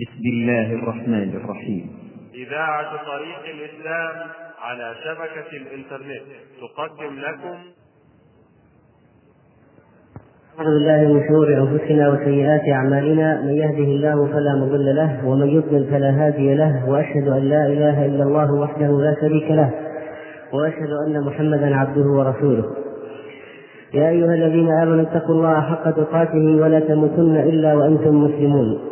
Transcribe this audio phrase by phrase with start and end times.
[0.00, 1.90] بسم الله الرحمن الرحيم.
[2.34, 4.14] إذاعة طريق الإسلام
[4.62, 6.22] على شبكة الإنترنت
[6.60, 7.58] تقدم لكم.
[10.58, 13.42] أعوذ بالله من شرور أنفسنا وسيئات أعمالنا.
[13.42, 18.06] من يهده الله فلا مضل له ومن يضلل فلا هادي له وأشهد أن لا إله
[18.06, 19.70] إلا الله وحده لا شريك له
[20.52, 22.64] وأشهد أن محمدا عبده ورسوله.
[23.94, 28.91] يا أيها الذين آمنوا اتقوا الله حق تقاته ولا تموتن إلا وأنتم مسلمون.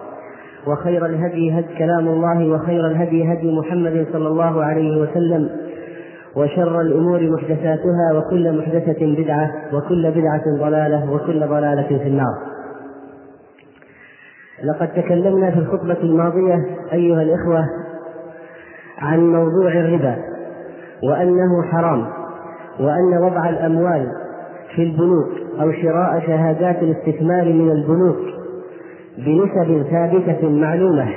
[0.67, 5.49] وخير الهدي هدي كلام الله وخير الهدي هدي محمد صلى الله عليه وسلم.
[6.35, 12.51] وشر الأمور محدثاتها وكل محدثة بدعة وكل بدعة ضلالة وكل ضلالة في النار.
[14.63, 17.65] لقد تكلمنا في الخطبة الماضية أيها الإخوة
[18.97, 20.15] عن موضوع الربا
[21.03, 22.07] وأنه حرام
[22.79, 24.11] وأن وضع الأموال
[24.75, 25.29] في البنوك
[25.61, 28.17] أو شراء شهادات الاستثمار من البنوك
[29.17, 31.07] بنسب ثابتة معلومة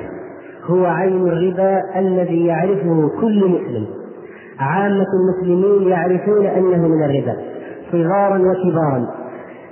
[0.66, 3.86] هو عين الربا الذي يعرفه كل مسلم.
[4.58, 7.36] عامة المسلمين يعرفون أنه من الربا
[7.92, 9.06] صغارا وكبارا.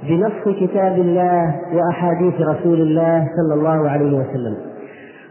[0.08, 4.56] بنص كتاب الله وأحاديث رسول الله صلى الله عليه وسلم.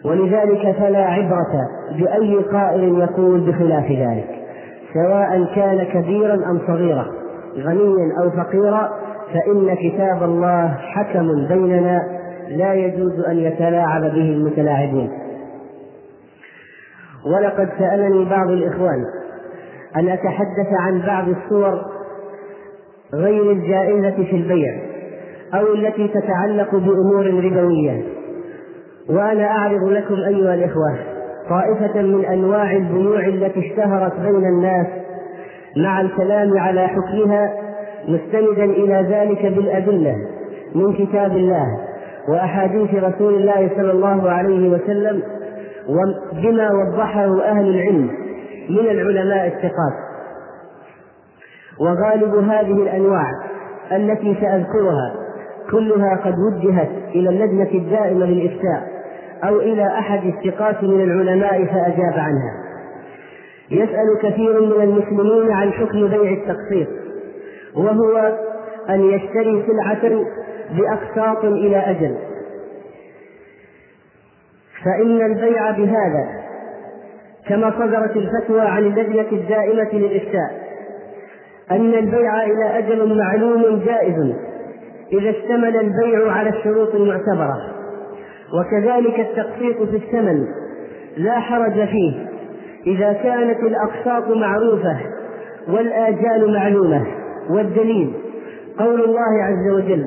[0.06, 1.68] ولذلك فلا عبرة
[2.00, 4.30] بأي قائل يقول بخلاف ذلك
[4.94, 7.06] سواء كان كبيرا أم صغيرا.
[7.58, 8.90] غنيا أو فقيرا
[9.34, 12.21] فإن كتاب الله حكم بيننا
[12.58, 15.10] لا يجوز أن يتلاعب به المتلاعبون.
[17.26, 19.06] ولقد سألني بعض الإخوان
[19.96, 21.82] أن أتحدث عن بعض الصور
[23.14, 24.76] غير الجائزة في البيع
[25.54, 28.04] أو التي تتعلق بأمور ربوية
[29.10, 30.96] وأنا أعرض لكم أيها الإخوة
[31.50, 34.88] طائفة من أنواع البيوع التي اشتهرت بين الناس
[35.78, 37.54] مع الكلام على حكمها
[38.08, 40.16] مستندا إلى ذلك بالأدلة
[40.76, 41.91] من كتاب الله.
[42.30, 45.24] وأحاديث رسول الله صلى الله عليه وسلم
[45.88, 48.12] وبما وضحه أهل العلم
[48.70, 49.94] من العلماء الثقات.
[51.80, 53.26] وغالب هذه الأنواع
[53.92, 55.14] التي سأذكرها
[55.72, 58.88] كلها قد وجهت إلى اللجنة الدائمة للإفتاء
[59.44, 62.62] أو إلى أحد الثقات من العلماء فأجاب عنها.
[63.72, 66.88] يسأل كثير من المسلمين عن حكم بيع التقسيط
[67.76, 68.38] وهو
[68.90, 70.26] أن يشتري سلعة
[70.72, 72.16] بأقساط إلى أجل.
[74.86, 76.42] فإن البيع بهذا
[77.48, 80.72] كما صدرت الفتوى عن اللجنة الدائمة للإفتاء
[81.72, 84.36] أن البيع إلى أجل معلوم جائز
[85.14, 87.58] إذا اشتمل البيع على الشروط المعتبرة.
[88.60, 90.48] وكذلك التقسيط في الثمن
[91.18, 92.28] لا حرج فيه
[92.88, 94.98] إذا كانت الأقساط معروفة
[95.68, 97.06] والآجال معلومة.
[97.50, 98.14] والدليل
[98.80, 100.06] قول الله عز وجل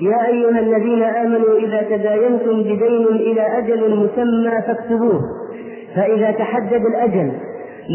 [0.00, 5.20] يا أيها الذين آمنوا إذا تداينتم بدين إلى أجل مسمى فاكتبوه.
[5.96, 7.32] فإذا تحدد الأجل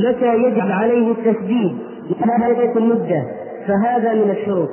[0.07, 1.77] متى يجب عليه التسديد؟
[2.09, 3.23] لنهاية المدة؟
[3.67, 4.69] فهذا من الشروط.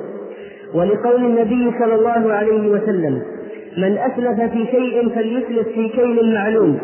[0.75, 3.21] ولقول النبي صلى الله عليه وسلم
[3.77, 6.79] من أسلف في شيء فليسلف في كيل معلوم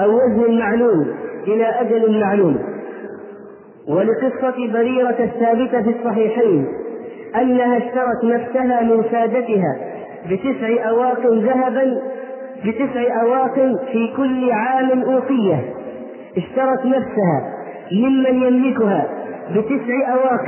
[0.00, 1.06] أو وزن معلوم
[1.46, 2.58] إلى أجل معلوم.
[3.88, 6.66] ولقصة بريرة الثابتة في الصحيحين
[7.36, 9.91] أنها اشترت نفسها من سادتها
[10.30, 11.98] بتسع أواق ذهبا
[12.64, 13.54] بتسع أواق
[13.92, 15.60] في كل عام أوقية
[16.36, 17.52] اشترت نفسها
[17.92, 19.06] ممن يملكها
[19.50, 20.44] بتسع أواق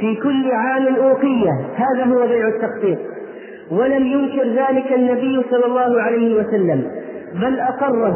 [0.00, 2.98] في كل عام أوقية هذا هو بيع التقسيط
[3.70, 6.90] ولم ينكر ذلك النبي صلى الله عليه وسلم
[7.34, 8.14] بل أقره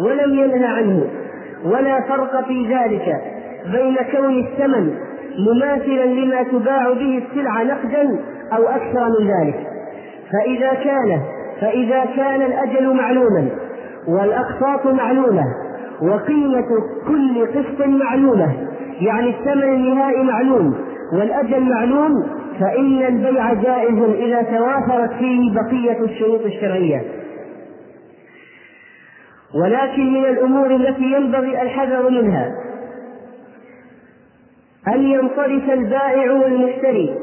[0.00, 1.04] ولم ينه عنه.
[1.64, 3.14] ولا فرق في ذلك
[3.72, 4.94] بين كون الثمن
[5.38, 8.18] مماثلا لما تباع به السلعة نقدا
[8.52, 9.66] أو أكثر من ذلك.
[10.32, 11.22] فإذا كان
[11.60, 13.48] فإذا كان الأجل معلوما
[14.08, 15.44] والأقساط معلومة
[16.02, 16.68] وقيمة
[17.08, 18.68] كل قسط معلومة
[19.00, 20.74] يعني الثمن النهائي معلوم
[21.12, 22.26] والأجل معلوم
[22.60, 27.02] فإن البيع جائز إذا توافرت فيه بقية الشروط الشرعية.
[29.62, 32.54] ولكن من الأمور التي ينبغي الحذر منها
[34.88, 37.14] أن ينصرف البائع والمشتري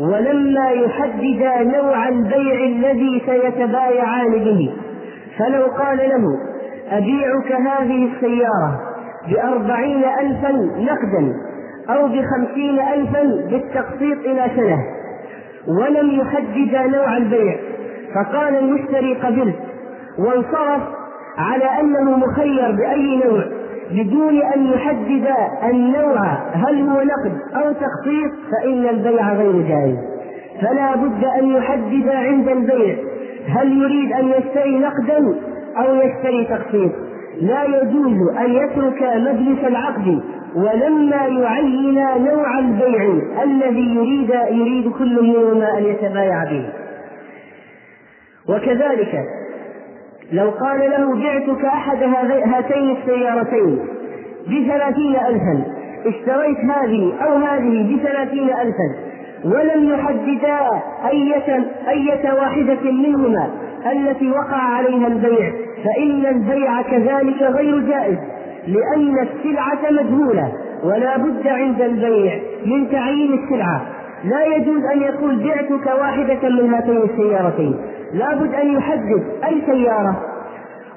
[0.00, 4.72] ولما يحددا نوع البيع الذي سيتبايعان به.
[5.38, 6.38] فلو قال له
[6.90, 8.80] أبيعك هذه السيارة
[9.28, 11.34] بأربعين ألفا نقدا
[11.90, 14.78] أو بخمسين ألفا بالتقسيط إلى سنة.
[15.68, 17.56] ولم يحدد نوع البيع
[18.14, 19.56] فقال المشتري قبلت
[20.18, 20.82] وانصرف
[21.38, 23.44] على أنه مخير بأي نوع.
[23.90, 25.26] بدون أن يحدد
[25.70, 26.18] النوع
[26.52, 29.96] هل هو نقد أو تخصيص فإن البيع غير جائز.
[30.62, 32.96] فلا بد أن يحدد عند البيع
[33.48, 35.34] هل يريد أن يشتري نقدا
[35.78, 36.92] أو يشتري تخصيص.
[37.40, 40.20] لا يجوز أن يترك مجلس العقد
[40.56, 41.94] ولما يعين
[42.24, 46.66] نوع البيع الذي يريد يريد كل منهما أن يتبايع به.
[48.48, 49.24] وكذلك
[50.32, 52.02] لو قال له بعتك أحد
[52.54, 53.78] هاتين السيارتين
[54.46, 55.64] بثلاثين ألفا
[56.06, 58.94] اشتريت هذه أو هذه بثلاثين ألفا
[59.44, 60.58] ولم يحددا
[61.10, 63.50] أية, أية واحدة منهما
[63.92, 65.52] التي وقع عليها البيع
[65.84, 68.18] فإن البيع كذلك غير جائز
[68.66, 70.52] لأن السلعة مجهولة
[70.84, 73.82] ولا بد عند البيع من تعيين السلعة.
[74.24, 77.76] لا يجوز أن يقول بعتك واحدة من هاتين السيارتين.
[78.14, 80.22] لابد أن يحدد أي سيارة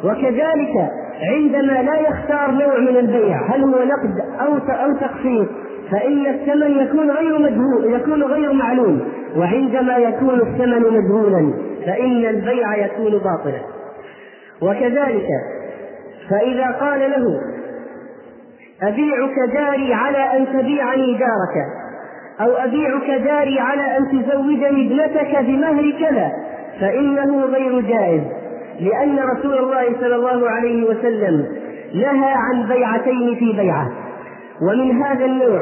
[0.03, 0.91] وكذلك
[1.21, 5.47] عندما لا يختار نوع من البيع هل هو نقد أو أو تقسيط
[5.91, 9.01] فإن الثمن يكون غير مجهول يكون غير معلوم.
[9.37, 11.53] وعندما يكون الثمن مجهولا
[11.85, 13.61] فإن البيع يكون باطلا.
[14.61, 15.27] وكذلك
[16.29, 17.41] فإذا قال له
[18.81, 21.67] أبيعك داري على أن تبيعني دارك
[22.41, 26.31] أو أبيعك داري على أن تزوجني ابنتك بمهر كذا
[26.79, 28.21] فإنه غير جائز
[28.79, 31.45] لأن رسول الله صلى الله عليه وسلم
[31.93, 33.87] نهى عن بيعتين في بيعة.
[34.61, 35.61] ومن هذا النوع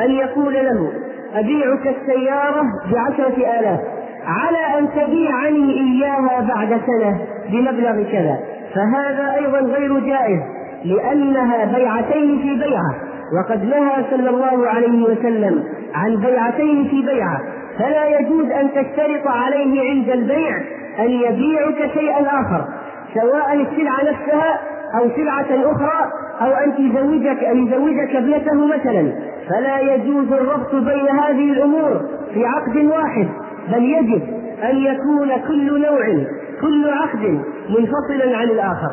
[0.00, 0.92] أن يقول له
[1.34, 2.62] أبيعك السيارة
[2.92, 3.80] بعشرة آلاف
[4.24, 7.20] على أن تبيعني إياها بعد سنة
[7.50, 8.38] بمبلغ كذا.
[8.74, 10.40] فهذا أيضا غير جائز
[10.84, 12.94] لأنها بيعتين في بيعة.
[13.38, 15.64] وقد نهى صلى الله عليه وسلم
[15.94, 17.40] عن بيعتين في بيعة.
[17.78, 20.56] فلا يجوز أن تشترط عليه عند البيع
[20.98, 22.64] أن يبيعك شيئا آخر
[23.14, 24.60] سواء السلعة نفسها
[24.94, 29.12] أو سلعة أخرى أو أن تزوجك أن يزوجك ابنته مثلا.
[29.48, 32.00] فلا يجوز الربط بين هذه الأمور
[32.34, 33.28] في عقد واحد
[33.72, 34.22] بل يجب
[34.70, 36.24] أن يكون كل نوع
[36.60, 38.92] كل عقد منفصلا عن الآخر.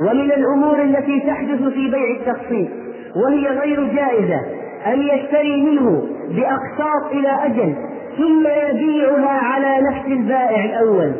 [0.00, 2.68] ومن الأمور التي تحدث في بيع التقسيط
[3.16, 4.40] وهي غير جائزة
[4.86, 7.74] أن يشتري منه بأقساط إلى أجل
[8.18, 11.12] ثم يبيعها على نفس البائع الأول.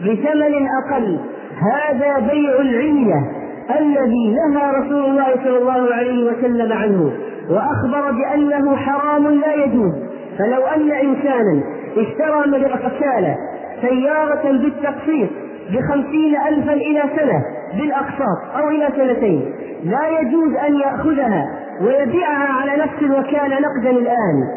[0.00, 1.20] بثمن أقل
[1.72, 3.30] هذا بيع العلة
[3.80, 7.12] الذي نهى رسول الله صلى الله عليه وسلم عنه
[7.50, 9.92] وأخبر بأنه حرام لا يجوز.
[10.38, 11.62] فلو أن إنسانا
[11.96, 13.36] اشترى من الرسالة
[13.80, 15.28] سيارة بالتقسيط
[15.72, 17.44] بخمسين ألفا إلى سنة
[17.78, 19.52] بالأقساط أو إلى سنتين
[19.84, 21.46] لا يجوز أن يأخذها.
[21.82, 24.48] ويبيعها على نفس الوكالة نقدا الآن.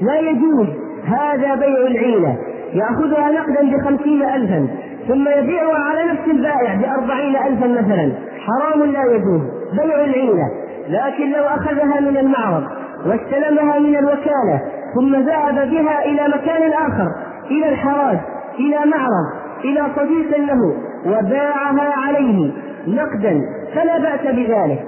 [0.00, 0.66] لا يجوز
[1.04, 2.36] هذا بيع العينة
[2.74, 4.66] يأخذها نقدا بخمسين ألفا
[5.08, 8.12] ثم يبيعها على نفس البائع بأربعين ألفا مثلا.
[8.46, 9.42] حرام لا يجوز
[9.72, 10.50] بيع العينة
[10.88, 12.64] لكن لو أخذها من المعرض
[13.06, 14.60] واستلمها من الوكالة
[14.94, 17.08] ثم ذهب بها إلى مكان آخر
[17.50, 18.18] إلى الحراج
[18.58, 20.74] إلى معرض إلى صديق له
[21.06, 22.52] وباعها عليه
[22.86, 23.40] نقدا
[23.74, 24.86] فلا بأس بذلك.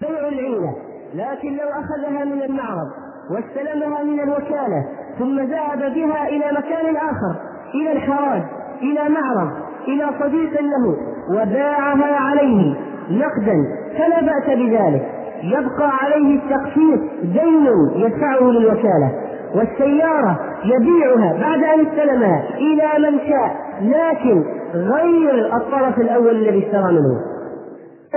[0.00, 0.72] بيع العينة
[1.14, 2.88] لكن لو أخذها من المعرض
[3.30, 4.84] واستلمها من الوكالة
[5.18, 7.36] ثم ذهب بها إلى مكان آخر
[7.74, 8.42] إلى الحراج
[8.82, 9.50] إلى معرض
[9.88, 10.96] إلى صديق له
[11.30, 12.74] وباعها عليه
[13.10, 13.64] نقدا
[13.98, 15.06] فلا بأس بذلك.
[15.42, 19.12] يبقى عليه التقسيط دين يدفعه للوكالة
[19.54, 24.44] والسيارة يبيعها بعد أن استلمها إلى من شاء لكن
[24.74, 27.20] غير الطرف الأول الذي اشترى منه.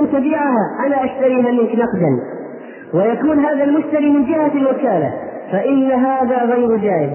[0.02, 2.39] أن تبيعها أنا أشتريها منك نقدا.
[2.94, 5.14] ويكون هذا المشتري من جهة الوكالة
[5.52, 7.10] فإن هذا غير جائز.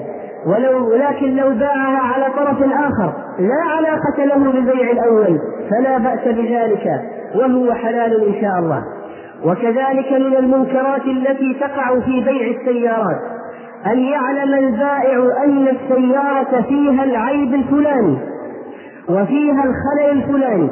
[0.47, 5.39] ولو لكن لو باعها على طرف آخر لا علاقة له بالبيع الأول
[5.71, 7.01] فلا بأس بذلك
[7.35, 8.83] وهو حلال إن شاء الله.
[9.45, 13.21] وكذلك من المنكرات التي تقع في بيع السيارات
[13.87, 18.19] أن يعلم البائع أن السيارة فيها العيب الفلاني
[19.09, 20.71] وفيها الخلل الفلاني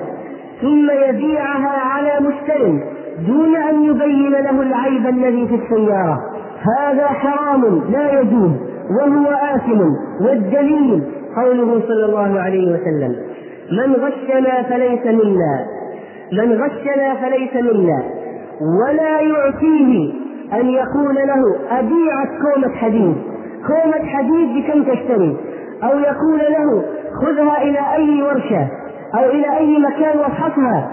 [0.60, 2.80] ثم يبيعها على مشتر.
[3.26, 6.18] دون أن يبين له العيب الذي في السيارة.
[6.78, 8.50] هذا حرام لا يجوز
[9.00, 9.80] وهو آثم
[10.24, 11.02] والدليل
[11.36, 13.16] قوله صلى الله عليه وسلم
[13.72, 15.64] من غشنا فليس منا
[16.32, 18.02] من غشنا فليس منا
[18.86, 20.12] ولا يعطيه
[20.52, 23.16] أن يقول له أبيعك كومة حديد.
[23.66, 25.36] كومة حديد بكم تشتري
[25.84, 26.82] أو يقول له
[27.22, 28.68] خذها إلى أي ورشة
[29.14, 30.90] أو إلى أي مكان وفحصها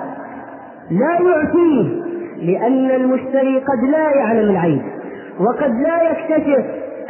[0.91, 2.08] لا يعطيه
[2.41, 4.81] لأن المشتري قد لا يعلم العيب
[5.39, 6.65] وقد لا يكتشف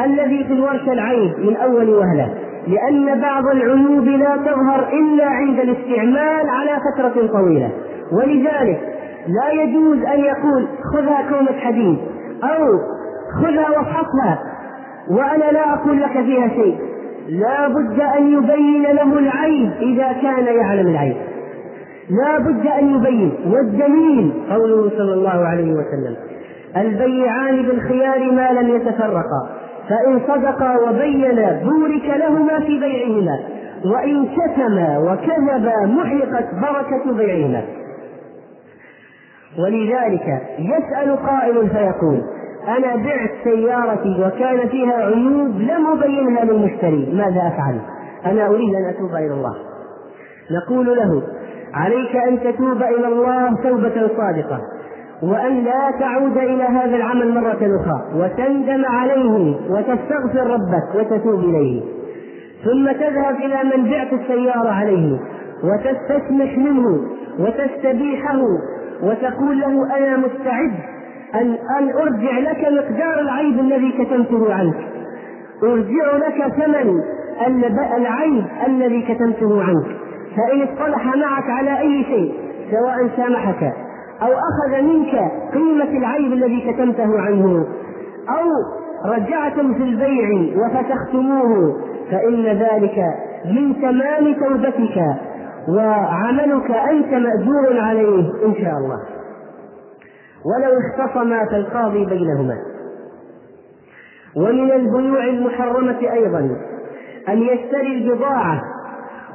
[0.06, 2.34] الذي في الورشة العيب من أول وهلة
[2.68, 7.70] لأن بعض العيوب لا تظهر إلا عند الاستعمال على فترة طويلة.
[8.12, 8.80] ولذلك
[9.28, 11.98] لا يجوز أن يقول خذها كومة حديد
[12.44, 12.80] أو
[13.42, 14.40] خذها وافحصها
[15.12, 16.78] وأنا لا أقول لك فيها شيء.
[17.30, 21.16] لا بد أن يبين له العيب إذا كان يعلم العيب.
[22.10, 23.32] لا بد أن يبين.
[23.48, 26.16] والدليل قوله صلى الله عليه وسلم
[26.78, 29.50] البيعان بالخيار ما لم يتفرقا
[29.90, 33.40] فإن صدقا وبينا بورك لهما في بيعهما
[33.86, 37.64] وإن كتما وكذبا محقت بركة بيعهما.
[39.60, 42.22] ولذلك يسأل قائل فيقول
[42.68, 47.80] أنا بعت سيارتي وكان فيها عيوب لم أبينها للمشتري ماذا أفعل؟
[48.26, 49.56] أنا أريد أن أتوب إلى الله.
[50.52, 51.24] نقول له
[51.74, 54.60] عليك أن تتوب إلى الله توبة صادقة
[55.24, 61.82] وأن لا تعود إلى هذا العمل مرة أخرى وتندم عليه وتستغفر ربك وتتوب إليه.
[62.66, 65.20] ثم تذهب إلى من بعت السيارة عليه
[65.64, 67.02] وتستسمح منه
[67.40, 68.40] وتستبيحه
[69.04, 70.72] وتقول له أنا مستعد
[71.36, 74.76] أن أن أرجع لك مقدار العيب الذي كتمته عنك.
[75.64, 77.02] أرجع لك ثمن
[77.98, 79.86] العيب الذي كتمته عنك.
[80.40, 82.34] فإن اصطلح معك على أي شيء
[82.72, 83.74] سواء سامحك
[84.22, 87.66] أو أخذ منك قيمة العيب الذي كتمته عنه
[88.30, 88.48] أو
[89.14, 91.76] رجعتم في البيع وفسختموه
[92.12, 93.04] فإن ذلك
[93.46, 95.04] من تمام توبتك
[95.70, 99.00] وعملك أنت مأجور عليه إن شاء الله.
[100.46, 102.58] ولو اختصما فالقاضي بينهما.
[104.36, 106.40] ومن البيوع المحرمة أيضا
[107.30, 108.62] أن يشتري البضاعة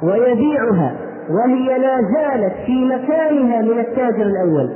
[0.03, 0.95] ويبيعها
[1.29, 4.69] وهي لا زالت في مكانها من التاجر الأول.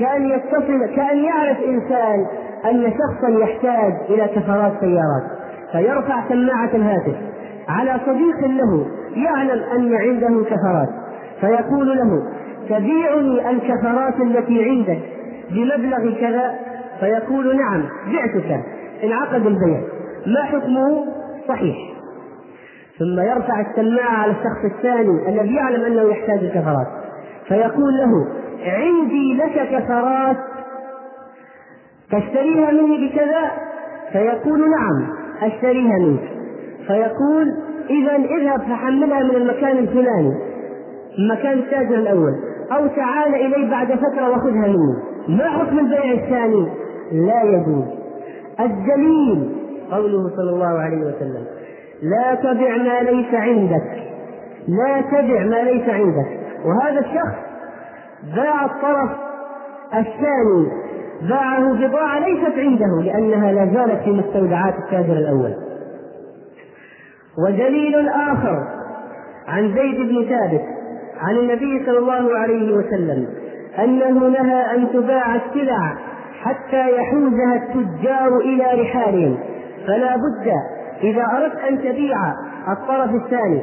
[0.00, 2.26] كأن يتصل كأن يعرف إنسان
[2.64, 5.22] أن شخصا يحتاج إلى كفرات سيارات.
[5.72, 7.14] فيرفع سماعة الهاتف
[7.68, 10.88] على صديق له يعلم أن عنده كفرات.
[11.40, 12.22] فيقول له
[12.68, 14.98] تبيعني الكفرات التي عندك
[15.50, 16.54] بمبلغ كذا؟
[17.00, 17.82] فيقول نعم
[18.12, 18.60] بعتك.
[19.04, 19.80] انعقد البيع
[20.26, 21.04] ما حكمه؟
[21.48, 21.76] صحيح.
[22.98, 26.86] ثم يرفع السماعة على الشخص الثاني الذي يعلم أنه يحتاج الكفرات
[27.48, 28.26] فيقول له
[28.62, 30.36] عندي لك كفرات
[32.12, 33.50] تشتريها مني بكذا؟
[34.12, 35.06] فيقول نعم
[35.42, 36.28] أشتريها منك.
[36.86, 37.54] فيقول
[37.90, 40.34] إذا اذهب فحملها من المكان الفلاني
[41.32, 42.34] مكان التاجر الأول
[42.72, 44.96] أو تعال إلي بعد فترة وخذها مني.
[45.28, 46.66] ما حكم البيع الثاني؟
[47.12, 47.84] لا يجوز.
[48.60, 49.52] الدليل
[49.90, 51.44] قوله صلى الله عليه وسلم.
[52.02, 54.02] لا تبع ما ليس عندك.
[54.68, 56.38] لا تبع ما ليس عندك.
[56.64, 57.38] وهذا الشخص
[58.36, 59.10] باع الطرف
[59.94, 60.68] الثاني
[61.28, 65.54] باعه بضاعة ليست عنده لأنها لا زالت في مستودعات التاجر الأول.
[67.44, 68.64] ودليل آخر
[69.48, 70.64] عن زيد بن ثابت
[71.20, 73.26] عن النبي صلى الله عليه وسلم
[73.78, 75.94] أنه نهى أن تباع السلع
[76.42, 79.38] حتى يحوزها التجار إلى رحالهم.
[79.86, 80.52] فلا بد
[81.02, 82.16] إذا أردت أن تبيع
[82.68, 83.62] الطرف الثاني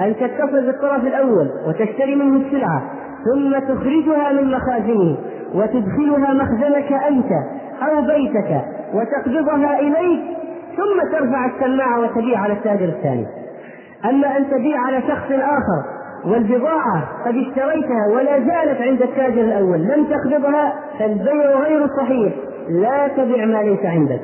[0.00, 2.82] أن تتصل بالطرف الأول وتشتري منه السلعة
[3.24, 5.16] ثم تخرجها من مخازنه
[5.54, 7.30] وتدخلها مخزنك أنت
[7.82, 8.64] أو بيتك
[8.94, 10.20] وتقبضها إليك
[10.76, 13.26] ثم ترفع السماعة وتبيع على التاجر الثاني.
[14.04, 15.84] أما أن تبيع على شخص آخر
[16.24, 22.32] والبضاعة قد اشتريتها ولا زالت عند التاجر الأول لم تقبضها فالبيع غير صحيح
[22.68, 24.20] لا تبع ما ليس عندك.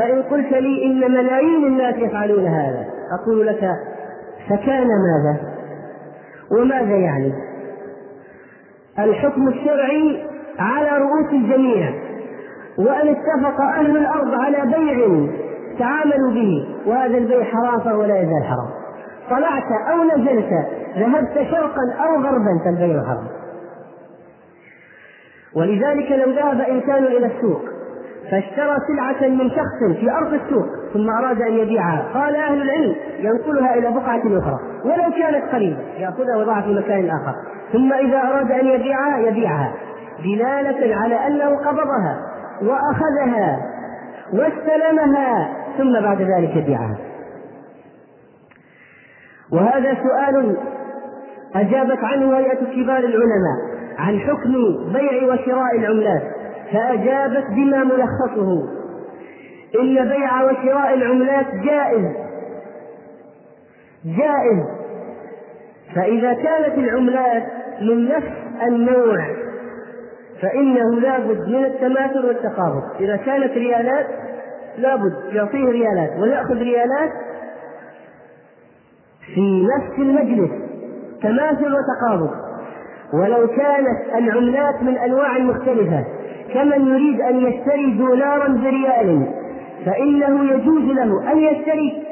[0.00, 2.86] فإن قلت لي إن ملايين الناس يفعلون هذا
[3.20, 3.70] أقول لك
[4.48, 5.40] فكان ماذا؟
[6.50, 7.32] وماذا يعني؟
[8.98, 10.26] الحكم الشرعي
[10.58, 11.92] على رؤوس الجميع
[12.78, 15.28] وأن اتفق أهل الأرض على بيع
[15.78, 18.70] تعاملوا به وهذا البيع حرام فهو لا يزال حرام
[19.30, 20.50] طلعت أو نزلت
[20.98, 23.26] ذهبت شرقا أو غربا فالبيع حرام
[25.56, 27.79] ولذلك لو ذهب إنسان إلى السوق
[28.30, 32.04] فاشترى سلعة من شخص في أرض السوق ثم أراد أن يبيعها.
[32.14, 37.34] قال أهل العلم ينقلها إلى بقعة أخرى ولو كانت قريبة يأخذها ويضعها في مكان آخر.
[37.72, 39.72] ثم إذا أراد أن يبيعها يبيعها
[40.24, 42.20] دلالة على أنه قبضها
[42.62, 43.58] وأخذها
[44.32, 46.96] واستلمها ثم بعد ذلك يبيعها.
[49.52, 50.56] وهذا سؤال
[51.54, 53.58] أجابت عنه هيئة كبار العلماء
[53.98, 54.52] عن حكم
[54.92, 56.39] بيع وشراء العملات.
[56.72, 58.80] فأجابت بما ملخصه.
[59.80, 62.04] إن بيع وشراء العملات جائز.
[64.04, 64.64] جائز.
[65.94, 67.42] فإذا كانت العملات
[67.80, 69.26] من نفس النوع
[70.42, 72.82] فإنه لابد من التماثل والتقابض.
[73.00, 74.06] إذا كانت ريالات
[74.78, 76.18] لابد يعطيه ريالات.
[76.18, 77.10] ويأخذ ريالات
[79.34, 80.50] في نفس المجلس.
[81.22, 82.30] تماثل وتقابض.
[83.14, 86.04] ولو كانت العملات من أنواع مختلفة.
[86.54, 89.26] كمن يريد أن يشتري دولارا بريال
[89.86, 92.02] فإنه يجوز له أن يشتري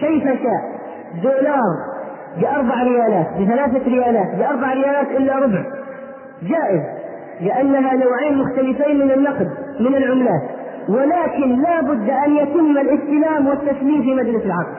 [0.00, 0.76] كيف شاء
[1.22, 1.96] دولار
[2.40, 5.64] بأربع ريالات بثلاثة ريالات بأربع ريالات إلا ربع.
[6.42, 6.82] جائز
[7.40, 9.48] لأنها نوعين مختلفين من النقد
[9.80, 10.42] من العملات.
[10.88, 14.74] ولكن لا بد أن يتم الاستلام والتسليم في مجلس العقد.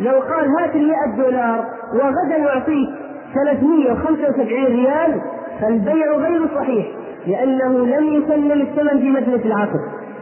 [0.00, 1.64] لو قال هات المئة دولار
[1.94, 2.88] وغدا يعطيك
[3.34, 5.20] 375 ريال
[5.60, 6.86] فالبيع غير صحيح.
[7.26, 9.80] لأنه لم يسلم الثمن في مجلس العقد.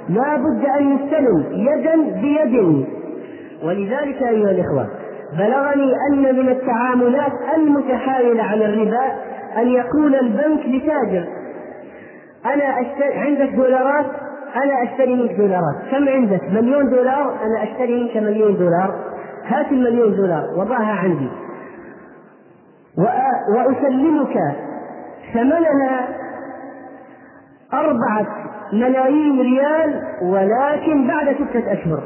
[0.09, 2.87] لا بد أن يستلم يدا بيد.
[3.65, 4.87] ولذلك أيها الإخوة
[5.39, 9.13] بلغني أن من التعاملات المتحايلة على الربا
[9.59, 11.25] أن يقول البنك لتاجر
[12.47, 14.07] أنا أشتري عندك دولارات؟
[14.57, 15.75] أنا أشتري منك دولارات.
[15.91, 18.95] كم عندك؟ مليون دولار؟ أنا أشتري منك مليون دولار.
[19.47, 21.29] هات المليون دولار وضعها عندي.
[23.55, 24.39] وأسلمك
[25.35, 26.09] ثمنها
[27.73, 28.27] أربعة
[28.73, 32.03] ملايين ريال ولكن بعد ستة أشهر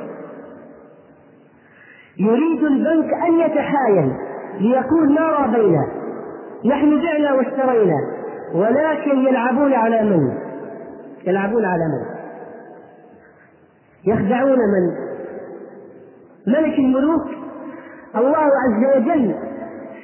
[2.19, 4.13] يريد البنك أن يتحايل
[4.61, 5.87] ليقول ما رابينا
[6.65, 7.97] نحن بعنا واشترينا
[8.55, 10.39] ولكن يلعبون على من؟
[11.27, 12.13] يلعبون على من؟
[14.13, 15.13] يخدعون من؟
[16.47, 17.27] ملك الملوك
[18.17, 19.35] الله عز وجل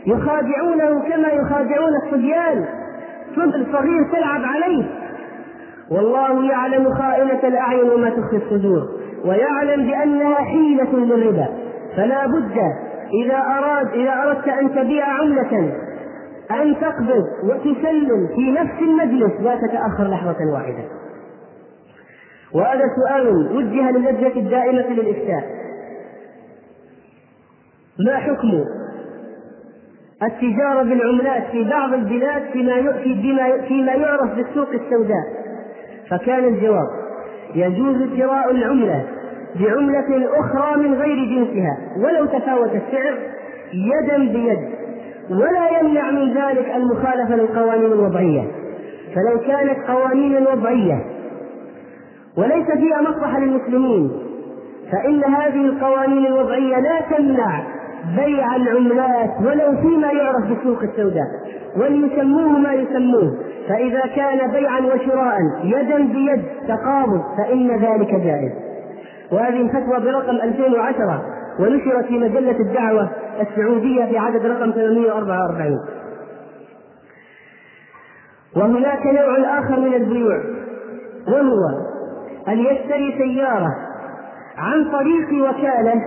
[0.07, 2.65] يخادعونه كما يخادعون الصبيان
[3.37, 4.85] طفل صغير تلعب عليه
[5.91, 8.89] والله يعلم خائنة الأعين وما تخفي الصدور
[9.25, 11.49] ويعلم بأنها حيلة للربا.
[11.97, 12.59] فلا بد
[13.25, 15.73] إذا أراد إذا أردت أن تبيع عملة
[16.51, 20.85] أن تقبض وتسلم في نفس المجلس لا تتأخر لحظة واحدة.
[22.55, 25.45] وهذا سؤال وجه للجنة الدائمة للإفتاء.
[28.07, 28.65] ما حكم
[30.23, 32.93] التجارة بالعملات في بعض البلاد فيما
[33.69, 35.48] فيما يعرف بالسوق السوداء؟
[36.11, 36.89] فكان الجواب
[37.55, 39.05] يجوز شراء العملة
[39.61, 43.15] بعملة أخرى من غير جنسها ولو تفاوت السعر
[43.73, 44.59] يدا بيد
[45.31, 48.43] ولا يمنع من ذلك المخالفة للقوانين الوضعية.
[49.15, 51.05] فلو كانت قوانين وضعية
[52.37, 54.11] وليس فيها مصلحة للمسلمين
[54.93, 57.63] فإن هذه القوانين الوضعية لا تمنع
[58.17, 61.27] بيع العملات ولو فيما يعرف بالسوق السوداء
[61.77, 63.37] وليسموه ما يسموه.
[63.69, 68.53] فإذا كان بيعا وشراء يدا بيد تقابض فإن ذلك جائز.
[69.33, 71.23] وهذه الفتوى برقم 2010
[71.61, 73.09] ونشرت في مجلة الدعوة
[73.41, 75.81] السعودية في عدد رقم 844
[78.57, 80.37] وهناك نوع آخر من البيوع
[81.29, 81.89] وهو
[82.49, 83.77] أن يشتري سيارة
[84.59, 86.03] عن طريق وكالة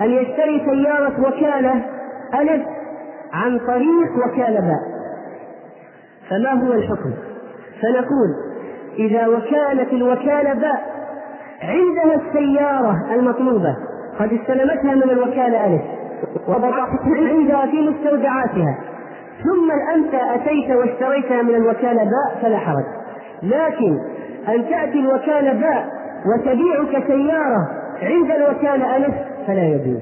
[0.00, 1.84] أن يشتري سيارة وكالة
[2.40, 2.62] ألف
[3.32, 4.91] عن طريق وكالة باء.
[6.32, 7.12] فما هو الحكم؟
[7.82, 8.34] فنقول
[8.98, 10.82] إذا وكانت الوكالة باء
[11.62, 13.76] عندها السيارة المطلوبة
[14.18, 15.82] قد استلمتها من الوكالة ألف
[16.48, 18.78] وضعتها عندها في مستودعاتها
[19.44, 22.84] ثم أنت أتيت واشتريتها من الوكالة باء فلا حرج.
[23.42, 23.98] لكن
[24.48, 25.86] أن تأتي الوكالة باء
[26.26, 27.68] وتبيعك سيارة
[28.02, 29.14] عند الوكالة ألف
[29.46, 30.00] فلا يجوز.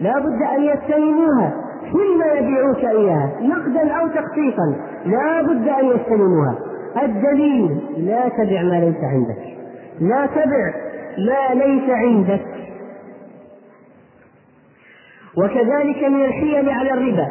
[0.00, 1.63] لا بد أن يستلموها.
[1.92, 6.58] ثم يبيعوك إياها نقدا أو تقسيطا لا بد أن يستلموها.
[7.02, 9.38] الدليل لا تبع ما ليس عندك.
[10.00, 10.74] لا تبع
[11.18, 12.46] ما ليس عندك.
[15.36, 17.26] وكذلك من الحيل على الربا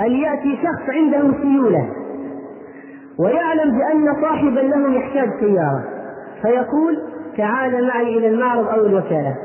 [0.00, 1.88] أن يأتي شخص عنده سيولة
[3.18, 5.84] ويعلم بأن صاحبا له يحتاج سيارة
[6.42, 7.02] فيقول
[7.36, 9.36] تعال معي إلى المعرض أو الوكالة.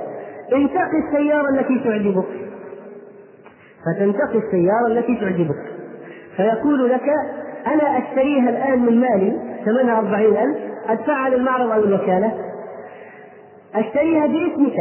[0.54, 2.26] انتقي السيارة التي تعجبك.
[3.86, 5.72] فتنتقي السيارة التي تعجبك.
[6.38, 7.10] فيقول لك
[7.68, 10.58] أنا أشتريها الآن من مالي ثمنها أربعين ألف
[10.90, 12.32] أدفعها للمعرض أو الوكالة
[13.76, 14.76] أشتريها باسمك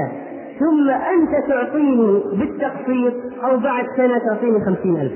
[0.59, 5.13] ثم أنت تعطيني بالتقسيط أو بعد سنة تعطيني خمسين ألف.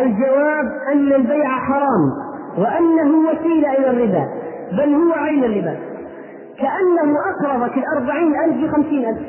[0.00, 2.10] الجواب أن البيع حرام
[2.58, 4.28] وأنه وسيلة إلى الربا
[4.72, 5.78] بل هو عين الربا.
[6.58, 9.28] كأنه أقرضك الأربعين ألف بخمسين ألف.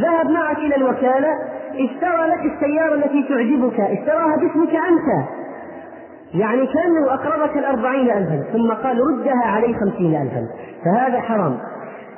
[0.00, 1.28] ذهب معك إلى الوكالة
[1.74, 5.28] اشترى لك السيارة التي تعجبك اشتراها باسمك أنت.
[6.34, 10.48] يعني كأنه أقرضك الأربعين ألفا ثم قال ردها عليه خمسين ألفا.
[10.84, 11.56] فهذا حرام.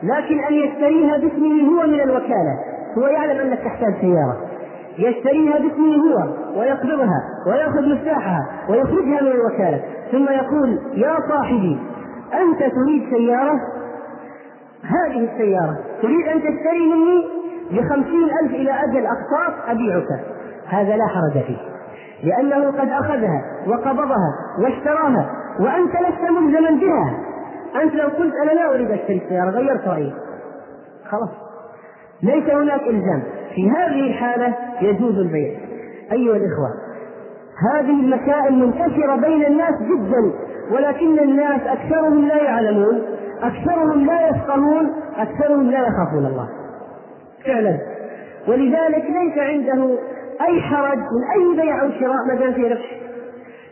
[0.03, 2.59] لكن أن يشتريها باسمه هو من الوكالة.
[2.99, 4.37] هو يعلم أنك تحتاج سيارة.
[4.99, 6.29] يشتريها باسمه هو
[6.61, 9.81] ويقبضها ويأخذ مفتاحها ويخرجها من الوكالة.
[10.13, 11.79] ثم يقول يا صاحبي
[12.35, 13.61] أنت تريد سيارة؟
[14.83, 15.79] هذه السيارة.
[16.03, 17.42] تريد أن تشتري مني؟
[17.73, 20.09] بخمسين ألف إلى أجل أقساط أبيعك.
[20.69, 21.57] هذا لا حرج فيه
[22.23, 25.31] لأنه قد أخذها وقبضها واشتراها
[25.61, 27.19] وأنت لست ملزما بها.
[27.83, 30.13] أنت لو قلت أنا لا أريد أشتري السيارة غيرت رأيي.
[31.11, 31.31] خلاص.
[32.23, 33.23] ليس هناك إلزام.
[33.55, 35.59] في هذه الحالة يجوز البيع.
[36.13, 36.69] أيها الإخوة
[37.73, 40.33] هذه المسائل منتشرة بين الناس جدا
[40.71, 43.03] ولكن الناس أكثرهم لا يعلمون
[43.43, 46.49] أكثرهم لا يفقهون أكثرهم لا يخافون الله.
[47.47, 47.79] فعلا.
[48.49, 49.99] ولذلك ليس عنده
[50.49, 53.01] أي حرج من أي بيع أو شراء ما دام فيه ربح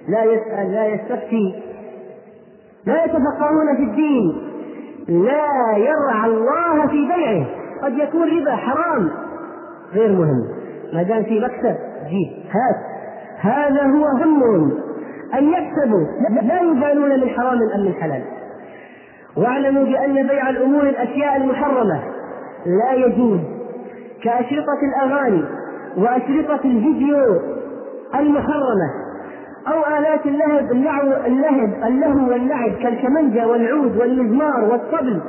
[0.09, 1.63] لا يسأل لا يستفتي.
[2.87, 4.51] لا يتفقهون في الدين.
[5.09, 7.47] لا يرعى الله في بيعه.
[7.83, 9.11] قد يكون ربا حرام.
[9.93, 10.45] غير مهم.
[10.93, 11.77] ما دام في مكسب
[12.09, 12.33] جيب.
[12.51, 12.77] هات.
[13.39, 14.73] هذا هو همهم
[15.35, 16.07] أن يكسبوا.
[16.43, 18.23] لا يبالون من حرام أم من حلال.
[19.37, 22.03] واعلموا بأن بيع الأمور الأشياء المحرمة
[22.67, 23.60] لا يجوز.
[24.23, 25.45] كأشرطة الأغاني
[25.97, 27.41] وأشرطة الفيديو
[28.15, 28.91] المحرمة
[29.69, 35.21] أو آلات اللهب اللعو اللهب اللهو واللعب كالكمنجة والعود والمزمار والطبل.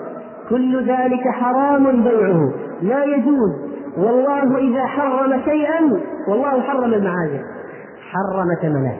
[0.49, 3.51] كل ذلك حرام بيعه لا يجوز.
[3.97, 7.41] والله إذا حرم شيئا والله حرم المعازف
[8.11, 8.97] حرم ثمنه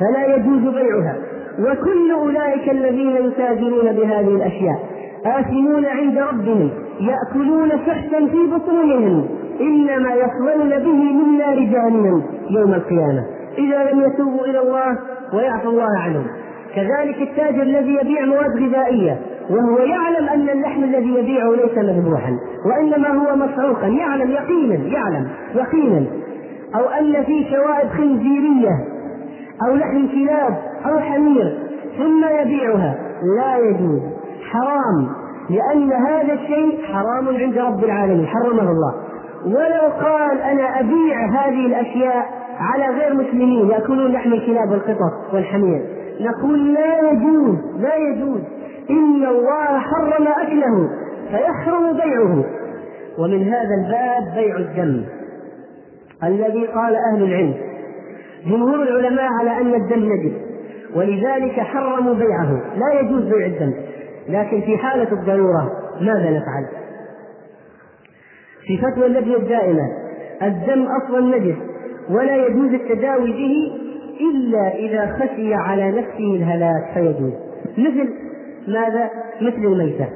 [0.00, 1.16] فلا يجوز بيعها.
[1.58, 4.78] وكل أولئك الذين يتاجرون بهذه الأشياء
[5.26, 6.70] آثمون عند ربهم.
[7.00, 9.28] يأكلون سحتا في بطونهم
[9.60, 13.24] إنما يصلون به من نار جهنم يوم القيامة.
[13.58, 14.98] إذا لم يتوبوا إلى الله
[15.34, 16.26] ويعفو الله عنهم.
[16.74, 19.18] كذلك التاجر الذي يبيع مواد غذائية
[19.50, 26.06] وهو يعلم أن اللحم الذي يبيعه ليس مذبوحا وإنما هو مصعوقا يعلم يقينا يعلم يقينا.
[26.74, 28.70] أو أن فيه شوائب خنزيرية
[29.66, 31.58] أو لحم كلاب أو حمير
[31.98, 32.98] ثم يبيعها.
[33.36, 34.00] لا يجوز.
[34.50, 35.08] حرام.
[35.50, 38.94] لأن هذا الشيء حرام عند رب العالمين حرمه الله.
[39.44, 42.26] ولو قال أنا أبيع هذه الأشياء
[42.60, 45.82] على غير مسلمين يأكلون لحم الكلاب والقطط والحمير.
[46.20, 48.40] نقول لا يجوز لا يجوز.
[48.90, 50.90] إن الله حرم أكله
[51.30, 52.44] فيحرم بيعه.
[53.18, 55.04] ومن هذا الباب بيع الدم.
[56.24, 57.54] الذي قال أهل العلم.
[58.46, 60.32] جمهور العلماء على أن الدم نجس
[60.96, 62.52] ولذلك حرموا بيعه.
[62.76, 63.72] لا يجوز بيع الدم.
[64.28, 66.66] لكن في حالة الضرورة ماذا نفعل؟
[68.66, 69.88] في فتوى اللجنة الدائمة
[70.42, 71.56] الدم أصلا نجس
[72.10, 73.80] ولا يجوز التداوي به
[74.20, 77.32] إلا إذا خشي على نفسه الهلاك فيجوز
[77.78, 78.14] مثل
[78.68, 79.10] ماذا؟
[79.40, 80.08] مثل الميتة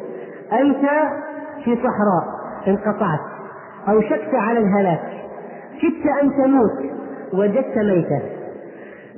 [0.53, 0.85] أنت
[1.65, 2.25] في صحراء
[2.69, 3.21] انقطعت
[3.89, 5.03] أو شكت على الهلاك
[5.83, 6.93] كدت أن تموت
[7.33, 8.23] وجدت ميتة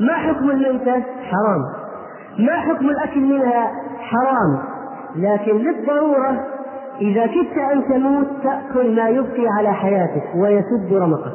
[0.01, 1.63] ما حكم الميتة؟ حرام
[2.39, 4.74] ما حكم الأكل منها؟ حرام
[5.17, 6.47] لكن للضرورة
[7.01, 11.35] إذا كدت أن تموت تأكل ما يبقي على حياتك ويسد رمقك.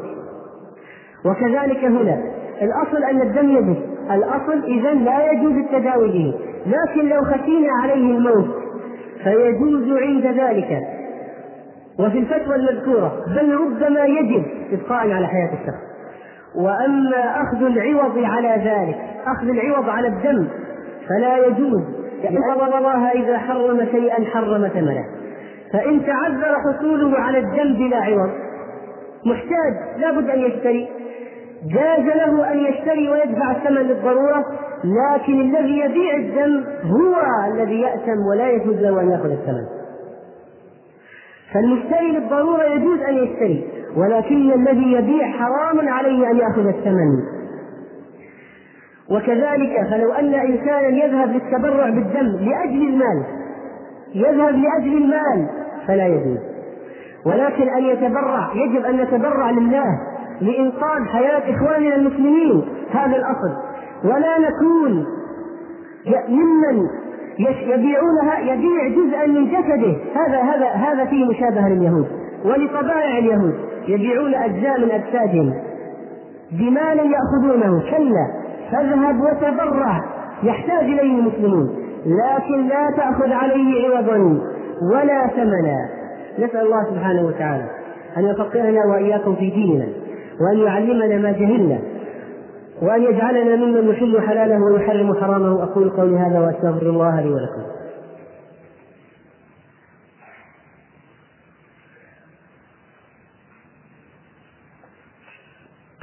[1.26, 2.24] وكذلك هنا
[2.62, 3.78] الأصل أن الدم يجب.
[4.12, 6.34] الأصل إذا لا يجوز التداوي به
[6.66, 8.56] لكن لو خشينا عليه الموت
[9.24, 10.82] فيجوز عند ذلك.
[12.00, 15.90] وفي الفتوى المذكورة بل ربما يجب إبقاء على حياة الشخص.
[16.56, 20.48] وأما أخذ العوض على ذلك أخذ العوض على الدم
[21.10, 21.99] فلا يجوز.
[22.24, 25.06] لأن الله إذا حرم شيئا حرم ثمنه.
[25.74, 28.30] فإن تعذر حصوله على الدم بلا عوض.
[29.26, 30.88] محتاج لا بد أن يشتري.
[31.68, 34.46] جاز له أن يشتري ويدفع الثمن للضرورة
[34.84, 37.16] لكن الذي يبيع الدم هو
[37.54, 39.66] الذي يأثم ولا يجوز له أن يأخذ الثمن.
[41.54, 47.39] فالمشتري للضرورة يجوز أن يشتري ولكن الذي يبيع حرام عليه أن يأخذ الثمن.
[49.12, 53.24] وكذلك فلو أن إنسانا يذهب للتبرع بالدم لأجل المال
[54.16, 55.48] يذهب لأجل المال
[55.88, 56.38] فلا يجوز.
[57.26, 60.00] ولكن أن يتبرع يجب أن نتبرع لله
[60.42, 63.54] لإنقاذ حياة إخواننا المسلمين هذا الأصل.
[64.04, 65.06] ولا نكون
[66.30, 66.88] ممن
[67.40, 72.08] يبيعونها يبيع جزءا من جسده هذا هذا هذا فيه مشابهة لليهود.
[72.46, 73.54] ولطبائع اليهود
[73.88, 75.54] يبيعون أجزاء من أجسادهم
[76.52, 78.39] بمال يأخذونه كلا.
[78.72, 80.04] فاذهب وتبرع
[80.44, 81.86] يحتاج إليه المسلمون.
[82.06, 84.42] لكن لا تأخذ عليه عوضا
[84.94, 85.90] ولا ثمنا.
[86.40, 87.70] نسأل الله سبحانه وتعالى
[88.18, 89.88] أن يفقهنا وإياكم في ديننا
[90.42, 91.80] وأن يعلمنا ما جهلنا
[92.82, 95.64] وأن يجعلنا ممن يحل حلاله ويحرم حرامه.
[95.64, 97.64] أقول قولي هذا وأستغفر الله لي ولكم.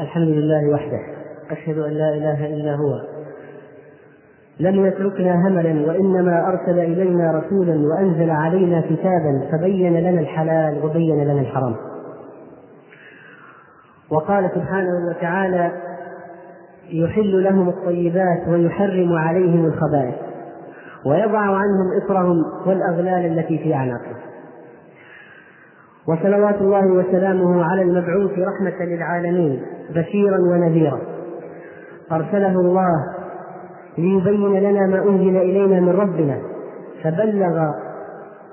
[0.01, 1.26] الحمد لله وحده.
[1.51, 3.01] أشهد أن لا إله إلا هو.
[4.61, 11.41] لم يتركنا هملا وإنما أرسل إلينا رسولا وأنزل علينا كتابا فبين لنا الحلال وبين لنا
[11.41, 11.77] الحرام.
[14.11, 15.73] وقال سبحانه وتعالى
[16.93, 20.15] يحل لهم الطيبات ويحرم عليهم الخبائث
[21.07, 24.17] ويضع عنهم إصرهم والأغلال التي في أعناقهم.
[26.09, 29.63] وصلوات الله وسلامه على المبعوث رحمة للعالمين
[29.95, 31.16] بشيرا ونذيرا.
[32.13, 33.05] أرسله الله
[33.99, 36.39] ليبين لنا ما أنزل إلينا من ربنا
[37.03, 37.71] فبلغ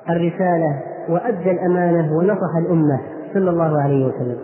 [0.10, 3.00] الرسالة وأدى الأمانة ونصح الأمة
[3.34, 4.38] صلى الله عليه وسلم.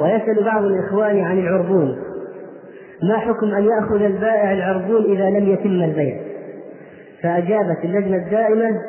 [0.00, 1.98] ويسأل بعض الإخوان عن العربون
[3.02, 6.16] ما حكم أن يأخذ البائع العربون إذا لم يتم البيع؟
[7.22, 8.80] فأجابت اللجنة الدائمة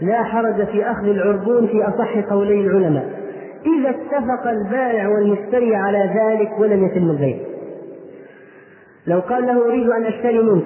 [0.00, 3.13] لا حرج في أخذ العربون في أصح قولي العلماء.
[3.66, 7.36] إذا اتفق البائع والمشتري على ذلك ولم يتم البيع.
[9.06, 10.64] لو قال له أريد أن أشتري منك.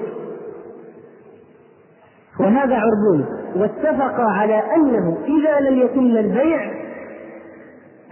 [2.41, 3.27] وهذا عربون.
[3.57, 6.71] واتفق على أنه إذا لم يتم البيع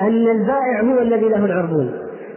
[0.00, 1.92] أن البائع هو الذي له العربون.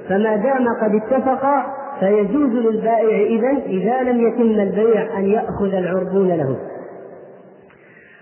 [0.10, 6.58] فما دام قد اتفقا فيجوز للبائع إذا إذا لم يتم البيع أن يأخذ العربون له.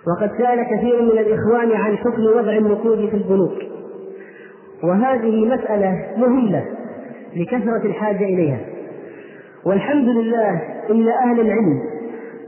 [0.07, 3.76] وقد سأل كثير من الإخوان عن حكم وضع النقود في البنوك.
[4.83, 6.63] وهذه مسألة مهمة
[7.35, 8.59] لكثرة الحاجة إليها.
[9.65, 10.61] والحمد لله
[10.91, 11.81] إن أهل العلم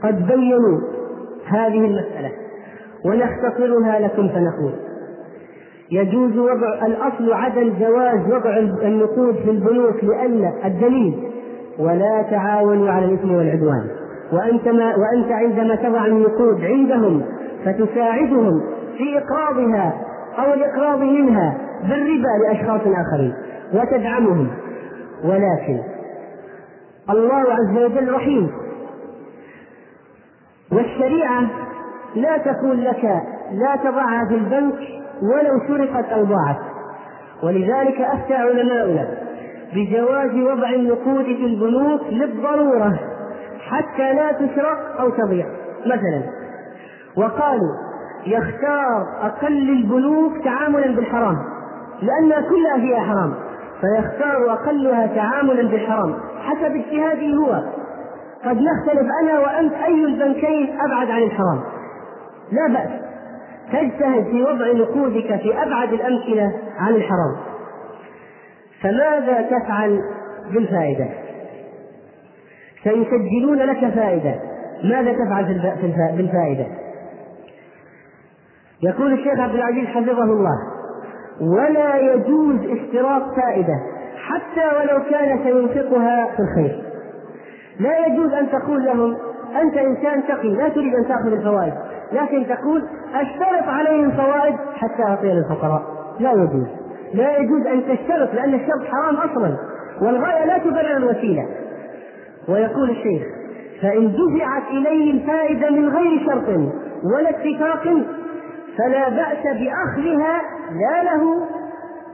[0.02, 0.80] قد بينوا
[1.46, 2.30] هذه المسألة
[3.04, 4.72] ونختصرها لكم فنقول.
[5.90, 11.14] يجوز وضع الأصل عدم جواز وضع النقود في البنوك لأن الدليل
[11.78, 13.86] ولا تعاونوا على الإثم والعدوان.
[14.32, 17.22] وأنت ما وأنت عندما تضع النقود عندهم
[17.64, 18.60] فتساعدهم
[18.98, 19.92] في إقراضها
[20.38, 23.34] أو الإقراض منها بالربا لأشخاص آخرين
[23.74, 24.48] وتدعمهم.
[25.24, 25.80] ولكن
[27.10, 28.50] الله عز وجل رحيم.
[30.72, 31.42] والشريعة
[32.14, 33.04] لا تقول لك
[33.52, 34.78] لا تضعها في البنك
[35.22, 36.56] ولو سرقت أو ضاعت.
[37.42, 39.08] ولذلك أفتى علماؤنا
[39.74, 42.98] بجواز وضع النقود في البنوك للضرورة
[43.60, 45.46] حتى لا تسرق أو تضيع.
[45.86, 46.22] مثلا
[47.16, 47.74] وقالوا
[48.26, 51.36] يختار أقل البنوك تعاملا بالحرام.
[52.02, 53.34] لأنها كلها فيها حرام.
[53.80, 57.62] فيختار أقلها تعاملا بالحرام حسب اجتهاده هو.
[58.44, 61.60] قد نختلف أنا وأنت أي البنكين أبعد عن الحرام.
[62.52, 62.90] لا بأس.
[63.72, 67.36] تجتهد في وضع نقودك في أبعد الأمكنة عن الحرام.
[68.82, 70.00] فماذا تفعل
[70.52, 71.08] بالفائدة؟
[72.84, 74.34] سيسجلون لك فائدة.
[74.84, 75.44] ماذا تفعل
[76.16, 76.66] بالفائدة؟
[78.82, 80.79] يقول الشيخ عبد العزيز حفظه الله.
[81.40, 83.74] ولا يجوز اشتراط فائدة
[84.28, 86.82] حتى ولو كان سينفقها في الخير.
[87.80, 89.16] لا يجوز أن تقول لهم
[89.62, 91.72] أنت إنسان تقي لا تريد أن تأخذ الفوائد.
[92.12, 92.82] لكن تقول
[93.14, 95.82] أشترط عليهم فوائد حتى أعطي للفقراء
[96.20, 96.66] لا يجوز.
[97.14, 99.56] لا يجوز أن تشترط لأن الشرط حرام أصلا.
[100.02, 101.46] والغاية لا تبرر الوسيلة.
[102.48, 103.22] ويقول الشيخ
[103.82, 106.48] فإن دفعت إليه الفائدة من غير شرط
[107.14, 107.82] ولا اتفاق
[108.78, 111.22] فلا بأس بأخذها لا له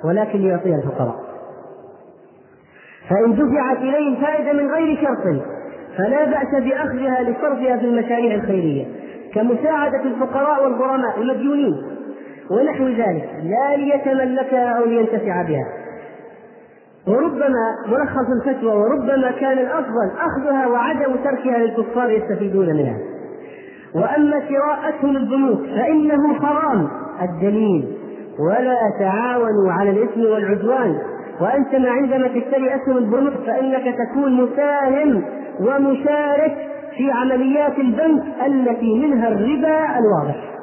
[0.05, 1.17] ولكن ليعطيها الفقراء.
[3.11, 5.43] فإن دفعت إليه الفائدة من غير شرط
[5.99, 8.87] فلا بأس بأخذها لصرفها في المشاريع الخيرية.
[9.35, 11.75] كمساعدة الفقراء والغرماء المديونين
[12.51, 15.67] ونحو ذلك لا ليتملكها أو لينتفع بها.
[17.09, 22.99] وربما ملخص الفتوى وربما كان الأفضل أخذها وعدم تركها للكفار يستفيدون منها.
[23.95, 26.89] وأما شراء أسهم البنوك فإنه حرام.
[27.23, 27.97] الدليل
[28.39, 30.99] ولا تعاونوا على الإثم والعدوان.
[31.41, 35.25] وأنت ما عندما تشتري أسهم البنوك فإنك تكون مساهم
[35.61, 36.57] ومشارك
[36.97, 40.57] في عمليات البنك التي منها الربا الواضح.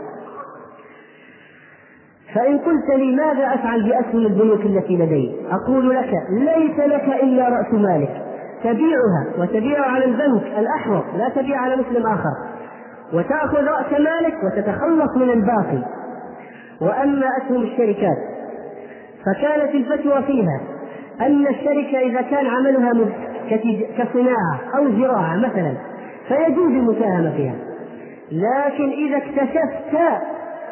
[2.36, 7.74] فإن قلت لي ماذا أفعل بأسهم البنوك التي لدي؟ أقول لك ليس لك إلا رأس
[7.74, 8.22] مالك.
[8.64, 12.34] تبيعها وتبيعها على البنك الأحوط لا تبيع على مسلم آخر.
[13.14, 15.84] وتأخذ رأس مالك وتتخلص من الباقي.
[16.84, 18.18] وأما أسهم الشركات
[19.26, 20.62] فكانت الفتوى فيها
[21.22, 22.92] أن الشركة إذا كان عملها
[23.98, 25.74] كصناعة أو زراعة مثلا
[26.28, 27.56] فيجوز المساهمة فيها
[28.32, 30.22] لكن إذا اكتشفت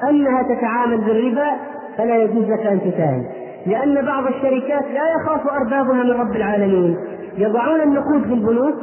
[0.10, 1.52] أنها تتعامل بالربا
[1.97, 3.26] فلا يجوز لك أن تساهم.
[3.65, 6.97] لأن بعض الشركات لا يخاف أربابها من رب العالمين.
[7.38, 8.76] يضعون النقود في البنوك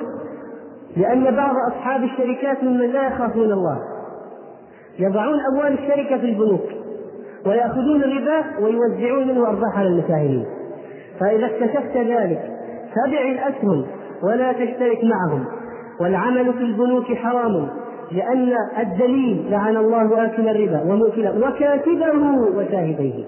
[0.97, 3.79] لأن بعض أصحاب الشركات ممن لا يخافون الله.
[4.99, 6.78] يضعون أموال الشركة في البنوك.
[7.47, 10.47] ويأخذون الربا ويوزعون منه أرباح على المساهمين
[11.21, 12.51] فإذا اكتشفت ذلك
[12.95, 13.85] تبع الأسهم
[14.23, 15.45] ولا تشترك معهم.
[16.01, 17.69] والعمل في البنوك حرام
[18.13, 22.13] لأن الدليل لعن الله آكل الربا ومؤكله وكاتبه
[22.57, 23.25] وشاهديه.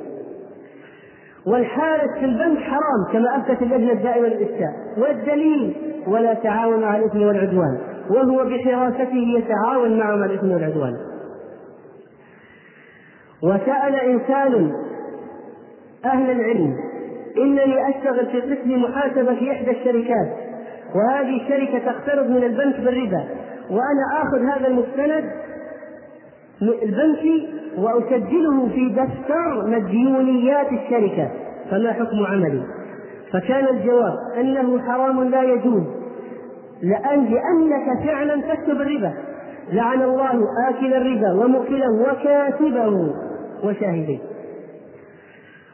[1.47, 4.73] والحارس في البنك حرام كما أفتت اللجنة الدائمة للإفتاء.
[4.99, 7.79] والدليل ولا تعاونوا على الإثم والعدوان
[8.11, 10.97] وهو بحراسته يتعاون معهم على الإثم والعدوان.
[13.43, 14.73] وسأل إنسان
[16.05, 16.77] أهل العلم
[17.39, 20.29] إنني أشتغل في قسم محاسبة في إحدى الشركات
[20.95, 23.25] وهذه الشركة تقترض من البنك بالربا
[23.71, 25.31] وأنا آخذ هذا المستند
[26.63, 27.49] البنكي
[27.79, 31.31] وأسجله في دفتر مديونيات الشركة.
[31.71, 32.63] فما حكم عملي؟
[33.33, 35.83] فكان الجواب أنه حرام لا يجوز
[36.83, 39.13] لأن لأنك فعلا تكتب الربا.
[39.73, 43.15] لعن الله آكل الربا ومؤكله وكاتبه.
[43.65, 44.19] وشاهديه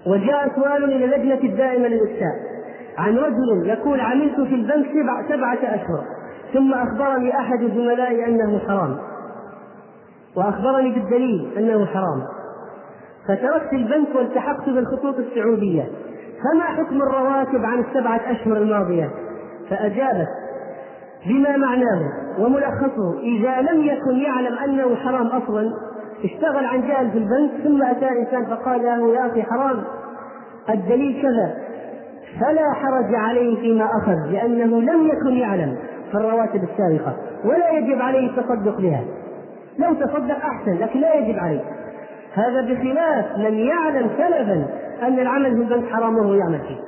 [0.06, 2.56] وجاء سؤال إلى اللجنة الدائمة للإفتاء
[2.98, 6.04] عن رجل يقول عملت في البنك سبع سبعة أشهر
[6.54, 8.98] ثم أخبرني أحد زملائي أنه حرام.
[10.36, 12.22] وأخبرني بالدليل أنه حرام.
[13.28, 15.82] فتركت البنك والتحقت بالخطوط السعودية.
[16.42, 19.10] فما حكم الرواتب عن السبعة أشهر الماضية؟
[19.70, 20.28] فأجابت
[21.26, 25.70] بما معناه وملخصه إذا لم يكن يعلم أنه حرام أصلا
[26.24, 29.84] اشتغل عن جهل في البنك ثم أتى إنسان فقال له يا أخي حرام
[30.70, 31.54] الدليل كذا
[32.40, 35.76] فلا حرج عليه فيما أخذ لأنه لم يكن يعلم
[36.10, 39.04] في الرواتب السابقة ولا يجب عليه التصدق بها.
[39.78, 41.60] لو تصدق أحسن لكن لا يجب عليه.
[42.34, 44.66] هذا بخلاف من يعلم سلفا
[45.02, 46.78] أن العمل في البنك حرام وهو يعمل فيه.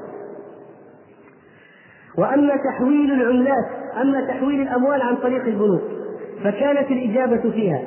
[2.18, 3.66] وأما تحويل العملات
[4.02, 5.82] أما تحويل الأموال عن طريق البنوك
[6.44, 7.80] فكانت الإجابة فيها.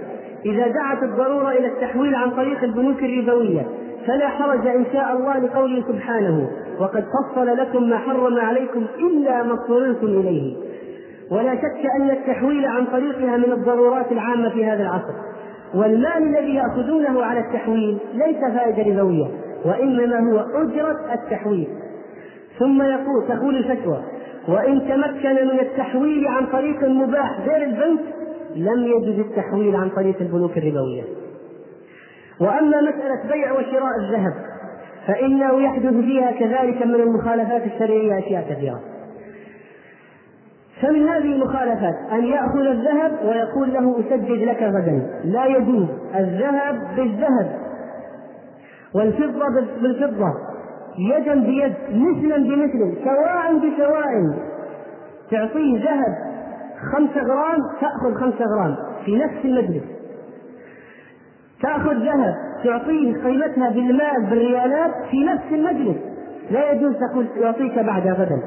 [0.45, 3.65] إذا دعت الضرورة إلى التحويل عن طريق البنوك الربوية
[4.07, 6.49] فلا حرج إن شاء الله لقوله سبحانه
[6.79, 10.55] وقد فصل لكم ما حرم عليكم إلا ما اضطررتم إليه.
[11.31, 15.13] ولا شك أن التحويل عن طريقها من الضرورات العامة في هذا العصر.
[15.75, 19.27] والمال الذي يأخذونه على التحويل ليس فائدة ربوية
[19.65, 21.67] وإنما هو أجرة التحويل.
[22.59, 24.03] ثم يقول تقول الفتوى
[24.47, 27.99] وإن تمكن من التحويل عن طريق مباح غير البنك
[28.55, 31.03] لم يجد التحويل عن طريق البنوك الربوية.
[32.41, 34.33] وأما مسألة بيع وشراء الذهب
[35.07, 38.79] فإنه يحدث فيها كذلك من المخالفات الشرعية أشياء كثيرة.
[40.81, 45.21] فمن هذه المخالفات أن يأخذ الذهب ويقول له أسجد لك غدا.
[45.23, 45.87] لا يجوز.
[46.15, 47.59] الذهب بالذهب.
[48.95, 50.33] والفضة بالفضة.
[50.97, 54.07] يدا بيد مثلا بمثل سواء بسواء
[55.31, 56.30] تعطيه ذهب
[56.93, 59.83] خمسة غرام تأخذ خمسة غرام في نفس المجلس.
[61.61, 65.97] تأخذ ذهب تعطيه قيمتها بالمال بالريالات في نفس المجلس.
[66.51, 68.41] لا يجوز تقول يعطيك بعد غدا.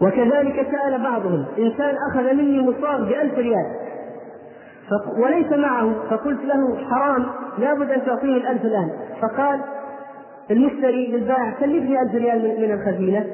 [0.00, 3.66] وكذلك سأل بعضهم إنسان أخذ مني مصاب بألف ريال.
[5.18, 5.94] وليس معه.
[6.10, 7.26] فقلت له حرام
[7.58, 8.90] لابد أن تعطيني الألف الآن.
[9.20, 9.60] فقال
[10.50, 13.26] المشتري للبائع كلفني ألف ريال من الخزينة.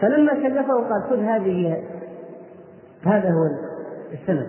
[0.00, 1.76] فلما كلفه قال خذ هذه
[3.06, 3.46] هذا هو
[4.12, 4.46] الثمن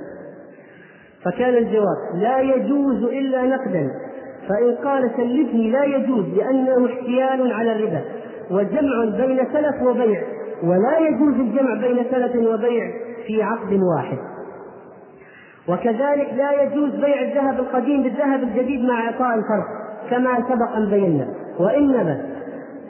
[1.24, 3.92] فكان الجواب لا يجوز إلا نقدا.
[4.50, 8.02] فإن قال سلفني لا يجوز لأنه احتيال على الربا
[8.52, 10.22] وجمع بين سلف وبيع
[10.64, 12.92] ولا يجوز الجمع بين سلف وبيع
[13.28, 14.18] في عقد واحد.
[15.68, 19.68] وكذلك لا يجوز بيع الذهب القديم بالذهب الجديد مع إعطاء الفرق
[20.10, 21.28] كما سبق أن بينا.
[21.60, 22.22] وإنما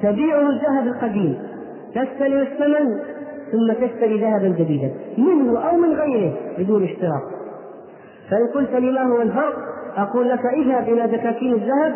[0.04, 1.40] تبيع الذهب القديم
[1.96, 3.00] تستلم الثمن
[3.52, 7.24] ثم تشتري ذهبا جديدا منه أو من غيره بدون اشتراك.
[8.32, 9.56] فإن قلت لي ما هو الفرق
[9.98, 11.96] أقول لك اذهب إلى دكاكين الذهب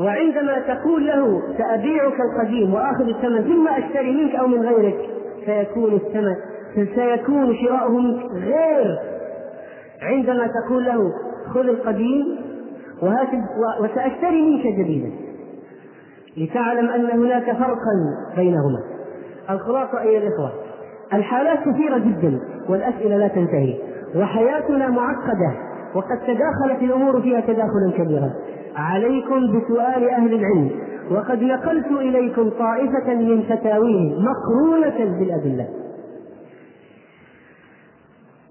[0.00, 5.10] وعندما تقول له سأبيعك القديم وآخذ الثمن ثم أشتري منك أو من غيرك
[5.46, 6.34] سيكون الثمن
[6.94, 8.98] سيكون شراؤه منك غير.
[10.02, 11.12] عندما تقول له
[11.54, 12.24] خذ القديم
[13.02, 13.28] وهات
[13.80, 15.10] وسأشتري منك جديدا.
[16.36, 17.94] لتعلم أن هناك فرقا
[18.36, 18.97] بينهما.
[19.50, 20.52] الخلاصة أيها الإخوة
[21.12, 23.78] الحالات كثيرة جدا والأسئلة لا تنتهي
[24.16, 25.52] وحياتنا معقدة
[25.94, 28.30] وقد تداخلت الأمور فيها تداخلا كبيرا.
[28.76, 30.70] عليكم بسؤال أهل العلم
[31.10, 35.68] وقد نقلت إليكم طائفة من فتاويهم مقرونة بالأدلة.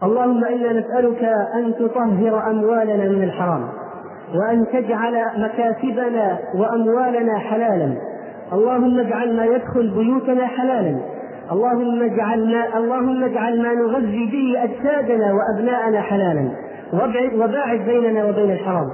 [0.04, 1.24] اللهم إنا نسألك
[1.56, 3.68] أن تطهر أموالنا من الحرام
[4.36, 8.07] وأن تجعل مكاسبنا وأموالنا حلالا.
[8.54, 11.00] اللهم اجعل ما يدخل بيوتنا حلالا.
[11.52, 16.52] اللهم اجعل ما اللهم اجعل ما نغذي به أجسادنا وأبناءنا حلالا.
[17.36, 18.90] وباعد بيننا وبين الحرام.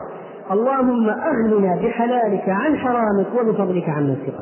[0.51, 4.33] اللهم أغننا بحلالك عن حرامك وبفضلك عن نفسك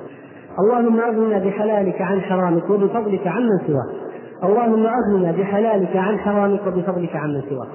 [0.60, 3.96] اللهم أغننا بحلالك عن حرامك وبفضلك عمن سواك.
[4.44, 7.68] اللهم أغننا بحلالك عن حرامك وبفضلك عمن سواك.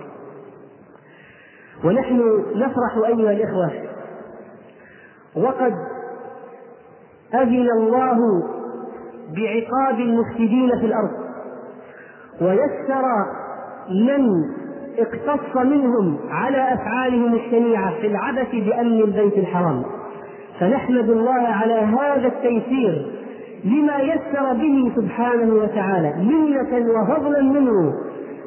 [1.85, 3.71] ونحن نفرح أيها الإخوة.
[5.37, 5.75] وقد
[7.35, 8.19] أذن الله
[9.37, 11.11] بعقاب المفسدين في الأرض.
[12.41, 13.05] ويسر
[13.91, 14.27] من
[14.99, 19.83] اقتص منهم على أفعالهم الشنيعة في العبث بأمن البيت الحرام.
[20.61, 23.07] فنحمد الله على هذا التيسير
[23.65, 27.93] لما يسر به سبحانه وتعالى منة وفضلا منه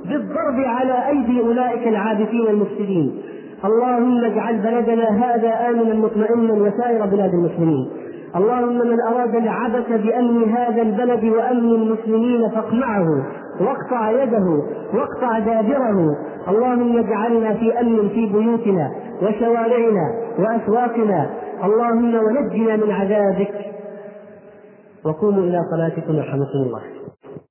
[0.05, 3.21] بالضرب على أيدي أولئك العابثين المفسدين.
[3.65, 7.89] اللهم اجعل بلدنا هذا آمنا مطمئنا وسائر بلاد المسلمين.
[8.35, 13.25] اللهم من أراد العبث بأمن هذا البلد وأمن المسلمين فاقمعه
[13.61, 14.63] واقطع يده
[14.93, 16.15] واقطع دابره.
[16.47, 21.29] اللهم اجعلنا في أمن في بيوتنا وشوارعنا وأسواقنا.
[21.63, 23.53] اللهم ونجنا من عذابك.
[25.05, 26.81] وقوموا إلى صلاتكم يرحمكم الله.